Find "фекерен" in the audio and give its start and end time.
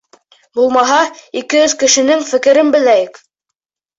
2.31-2.75